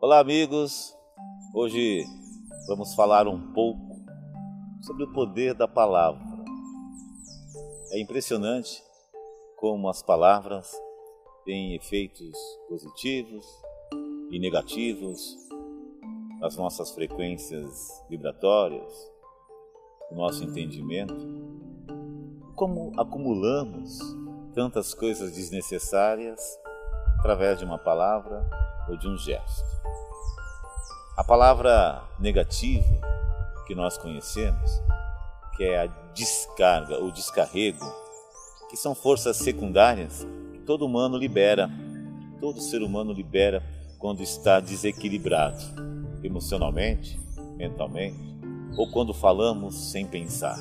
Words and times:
Olá, 0.00 0.20
amigos. 0.20 0.96
Hoje 1.52 2.04
vamos 2.68 2.94
falar 2.94 3.26
um 3.26 3.52
pouco 3.52 4.00
sobre 4.80 5.02
o 5.02 5.12
poder 5.12 5.54
da 5.54 5.66
palavra. 5.66 6.22
É 7.90 8.00
impressionante 8.00 8.80
como 9.56 9.88
as 9.88 10.00
palavras 10.00 10.72
têm 11.44 11.74
efeitos 11.74 12.32
positivos 12.68 13.44
e 14.30 14.38
negativos 14.38 15.36
nas 16.38 16.56
nossas 16.56 16.92
frequências 16.92 18.00
vibratórias, 18.08 18.92
no 20.12 20.18
nosso 20.18 20.44
entendimento. 20.44 21.26
Como 22.54 22.92
acumulamos 22.96 23.98
tantas 24.54 24.94
coisas 24.94 25.32
desnecessárias 25.32 26.40
através 27.18 27.58
de 27.58 27.64
uma 27.64 27.78
palavra 27.78 28.48
ou 28.88 28.96
de 28.96 29.08
um 29.08 29.16
gesto. 29.16 29.64
A 31.16 31.24
palavra 31.24 32.02
negativa 32.18 32.84
que 33.66 33.74
nós 33.74 33.98
conhecemos, 33.98 34.70
que 35.56 35.64
é 35.64 35.82
a 35.82 35.86
descarga 36.14 36.96
ou 36.98 37.10
descarrego, 37.10 37.84
que 38.70 38.76
são 38.76 38.94
forças 38.94 39.36
secundárias 39.36 40.26
que 40.52 40.60
todo 40.60 40.86
humano 40.86 41.16
libera, 41.16 41.70
todo 42.40 42.60
ser 42.60 42.82
humano 42.82 43.12
libera 43.12 43.62
quando 43.98 44.22
está 44.22 44.60
desequilibrado, 44.60 45.62
emocionalmente, 46.22 47.18
mentalmente, 47.56 48.18
ou 48.76 48.90
quando 48.90 49.12
falamos 49.12 49.90
sem 49.90 50.06
pensar. 50.06 50.56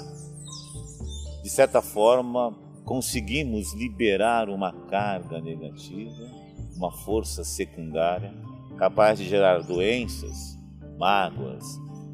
De 1.43 1.49
certa 1.49 1.81
forma, 1.81 2.53
conseguimos 2.83 3.73
liberar 3.73 4.49
uma 4.49 4.73
carga 4.73 5.39
negativa, 5.39 6.46
uma 6.77 6.91
força 6.91 7.43
secundária 7.43 8.33
capaz 8.77 9.17
de 9.17 9.27
gerar 9.27 9.63
doenças, 9.63 10.57
mágoas, 10.97 11.65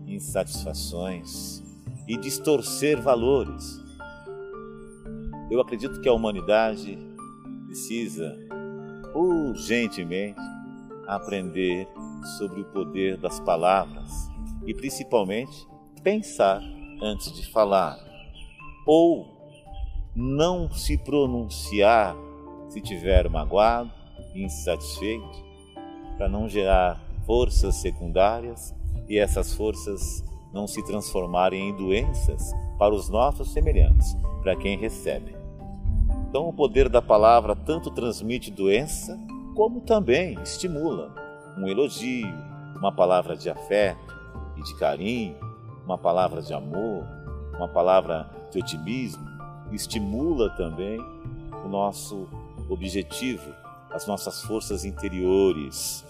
insatisfações 0.07 1.61
e 2.07 2.17
distorcer 2.17 3.01
valores. 3.01 3.81
Eu 5.51 5.59
acredito 5.59 5.99
que 5.99 6.07
a 6.07 6.13
humanidade 6.13 6.97
precisa 7.65 8.37
urgentemente 9.13 10.39
aprender 11.07 11.87
sobre 12.37 12.61
o 12.61 12.65
poder 12.65 13.17
das 13.17 13.39
palavras 13.41 14.29
e 14.65 14.73
principalmente 14.73 15.67
pensar 16.01 16.61
antes 17.01 17.31
de 17.33 17.51
falar 17.51 17.97
ou 18.85 19.33
não 20.15 20.71
se 20.71 20.97
pronunciar 20.97 22.15
se 22.69 22.81
tiver 22.81 23.29
magoado, 23.29 23.91
insatisfeito 24.35 25.43
para 26.17 26.29
não 26.29 26.47
gerar 26.47 27.01
forças 27.25 27.75
secundárias 27.75 28.73
e 29.07 29.17
essas 29.17 29.53
forças 29.53 30.23
não 30.53 30.67
se 30.67 30.83
transformarem 30.83 31.69
em 31.69 31.75
doenças 31.75 32.53
para 32.77 32.93
os 32.93 33.09
nossos 33.09 33.51
semelhantes, 33.51 34.15
para 34.41 34.55
quem 34.55 34.77
recebe. 34.77 35.35
Então, 36.29 36.47
o 36.47 36.53
poder 36.53 36.89
da 36.89 37.01
palavra 37.01 37.55
tanto 37.55 37.91
transmite 37.91 38.51
doença, 38.51 39.19
como 39.55 39.81
também 39.81 40.37
estimula. 40.41 41.13
Um 41.57 41.67
elogio, 41.67 42.33
uma 42.75 42.91
palavra 42.91 43.35
de 43.35 43.49
afeto 43.49 44.13
e 44.57 44.63
de 44.63 44.75
carinho, 44.75 45.35
uma 45.85 45.97
palavra 45.97 46.41
de 46.41 46.53
amor, 46.53 47.05
uma 47.55 47.67
palavra 47.67 48.29
de 48.51 48.59
otimismo, 48.59 49.23
estimula 49.71 50.49
também 50.51 50.99
o 51.63 51.67
nosso 51.67 52.27
objetivo 52.69 53.53
as 53.93 54.07
nossas 54.07 54.41
forças 54.41 54.83
interiores. 54.83 56.03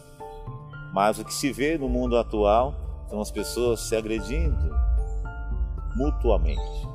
Mas 0.94 1.20
o 1.20 1.26
que 1.26 1.34
se 1.34 1.52
vê 1.52 1.78
no 1.78 1.90
mundo 1.90 2.18
atual 2.18 2.74
são 3.10 3.20
as 3.20 3.30
pessoas 3.30 3.82
se 3.82 3.96
agredindo 3.96 4.74
mutuamente 5.96 6.88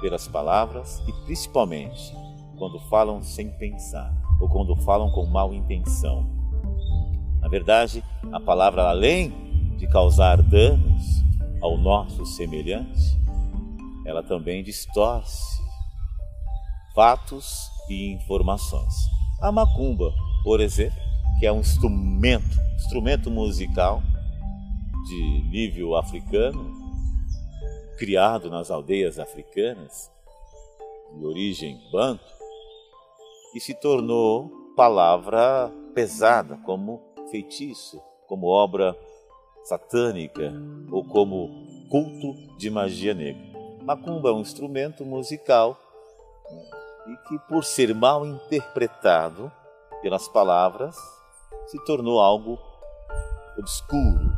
pelas 0.00 0.28
palavras 0.28 1.02
e 1.06 1.12
principalmente 1.24 2.14
quando 2.56 2.78
falam 2.88 3.22
sem 3.22 3.50
pensar 3.50 4.12
ou 4.40 4.48
quando 4.48 4.76
falam 4.76 5.10
com 5.10 5.26
mal 5.26 5.52
intenção. 5.52 6.26
Na 7.40 7.48
verdade, 7.48 8.04
a 8.32 8.38
palavra, 8.38 8.88
além 8.88 9.32
de 9.76 9.86
causar 9.88 10.42
danos 10.42 11.24
ao 11.62 11.76
nosso 11.78 12.24
semelhante, 12.26 13.18
ela 14.04 14.22
também 14.22 14.62
distorce 14.62 15.60
fatos 16.94 17.70
e 17.88 18.12
informações. 18.12 19.19
A 19.40 19.50
macumba, 19.50 20.12
por 20.44 20.60
exemplo, 20.60 21.00
que 21.38 21.46
é 21.46 21.52
um 21.52 21.60
instrumento, 21.60 22.60
instrumento 22.76 23.30
musical 23.30 24.02
de 25.08 25.42
nível 25.48 25.96
africano, 25.96 26.70
criado 27.96 28.50
nas 28.50 28.70
aldeias 28.70 29.18
africanas, 29.18 30.12
de 31.16 31.24
origem 31.24 31.80
banto, 31.90 32.22
e 33.54 33.60
se 33.60 33.72
tornou 33.72 34.50
palavra 34.76 35.72
pesada, 35.94 36.58
como 36.58 37.00
feitiço, 37.30 37.98
como 38.28 38.46
obra 38.46 38.94
satânica 39.64 40.52
ou 40.92 41.02
como 41.02 41.48
culto 41.88 42.34
de 42.58 42.68
magia 42.68 43.14
negra. 43.14 43.42
Macumba 43.82 44.28
é 44.28 44.32
um 44.32 44.42
instrumento 44.42 45.02
musical 45.02 45.80
e 47.10 47.16
que, 47.28 47.38
por 47.40 47.64
ser 47.64 47.94
mal 47.94 48.24
interpretado 48.24 49.50
pelas 50.00 50.28
palavras, 50.28 50.96
se 51.66 51.82
tornou 51.84 52.20
algo 52.20 52.58
obscuro, 53.58 54.32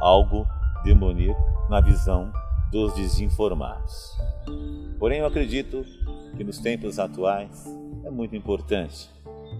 algo 0.00 0.46
demoníaco 0.82 1.40
na 1.68 1.80
visão 1.80 2.32
dos 2.72 2.92
desinformados. 2.94 4.16
Porém, 4.98 5.20
eu 5.20 5.26
acredito 5.26 5.84
que 6.36 6.44
nos 6.44 6.58
tempos 6.58 6.98
atuais 6.98 7.66
é 8.04 8.10
muito 8.10 8.34
importante 8.34 9.08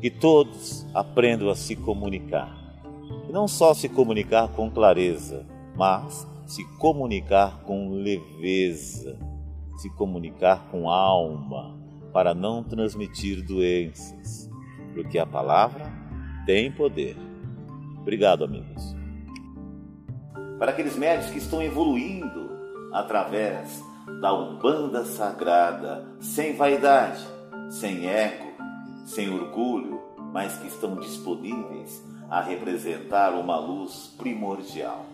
que 0.00 0.10
todos 0.10 0.86
aprendam 0.94 1.50
a 1.50 1.54
se 1.54 1.76
comunicar. 1.76 2.56
E 3.28 3.32
não 3.32 3.46
só 3.46 3.74
se 3.74 3.88
comunicar 3.88 4.48
com 4.48 4.70
clareza, 4.70 5.46
mas 5.76 6.26
se 6.46 6.64
comunicar 6.78 7.62
com 7.62 7.90
leveza, 7.90 9.18
se 9.78 9.88
comunicar 9.90 10.68
com 10.70 10.88
alma, 10.90 11.78
para 12.12 12.34
não 12.34 12.62
transmitir 12.62 13.42
doenças, 13.42 14.50
porque 14.94 15.18
a 15.18 15.26
palavra 15.26 15.84
tem 16.46 16.70
poder. 16.70 17.16
Obrigado, 18.00 18.44
amigos. 18.44 18.96
Para 20.58 20.72
aqueles 20.72 20.96
médicos 20.96 21.30
que 21.30 21.38
estão 21.38 21.62
evoluindo 21.62 22.50
através 22.92 23.82
da 24.20 24.32
Umbanda 24.32 25.04
Sagrada, 25.04 26.04
sem 26.20 26.56
vaidade, 26.56 27.24
sem 27.70 28.08
ego, 28.08 28.50
sem 29.06 29.30
orgulho, 29.30 30.00
mas 30.32 30.56
que 30.58 30.68
estão 30.68 30.96
disponíveis 30.96 32.02
a 32.28 32.40
representar 32.40 33.32
uma 33.34 33.58
luz 33.58 34.14
primordial. 34.18 35.04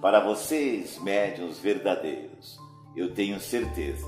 Para 0.00 0.20
vocês, 0.20 1.00
médiuns 1.02 1.58
verdadeiros, 1.58 2.58
eu 2.94 3.12
tenho 3.14 3.40
certeza, 3.40 4.06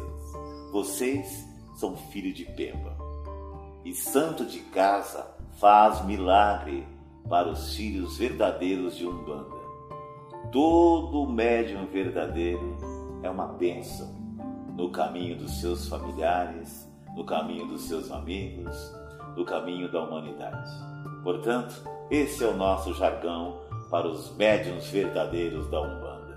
vocês 0.70 1.46
são 1.78 1.96
filhos 1.96 2.34
de 2.34 2.44
Pemba. 2.44 2.96
E 3.84 3.94
santo 3.94 4.44
de 4.44 4.58
casa 4.58 5.24
faz 5.60 6.04
milagre 6.04 6.84
para 7.28 7.48
os 7.48 7.76
filhos 7.76 8.18
verdadeiros 8.18 8.96
de 8.96 9.06
Umbanda. 9.06 9.56
Todo 10.50 11.30
médium 11.30 11.86
verdadeiro 11.86 12.76
é 13.22 13.30
uma 13.30 13.46
bênção 13.46 14.12
no 14.76 14.90
caminho 14.90 15.36
dos 15.36 15.60
seus 15.60 15.88
familiares, 15.88 16.90
no 17.14 17.24
caminho 17.24 17.66
dos 17.66 17.82
seus 17.82 18.10
amigos, 18.10 18.92
no 19.36 19.44
caminho 19.44 19.90
da 19.90 20.02
humanidade. 20.02 20.70
Portanto, 21.22 21.80
esse 22.10 22.42
é 22.42 22.48
o 22.48 22.56
nosso 22.56 22.92
jargão 22.94 23.60
para 23.88 24.08
os 24.08 24.34
médiums 24.36 24.88
verdadeiros 24.88 25.70
da 25.70 25.80
Umbanda. 25.80 26.36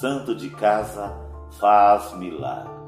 Santo 0.00 0.36
de 0.36 0.50
casa 0.50 1.12
faz 1.58 2.16
milagre. 2.16 2.81